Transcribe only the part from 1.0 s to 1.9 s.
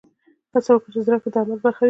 زده کړه د عمل برخه وي.